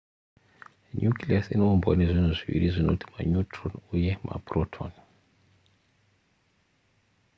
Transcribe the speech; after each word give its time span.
nucleus 1.01 1.45
inoumbwa 1.55 1.91
nezvinhu 1.99 2.31
zviviri 2.37 2.67
zvinoti 2.73 3.05
maneutron 3.13 3.71
uye 3.95 4.11
maproton 4.27 4.93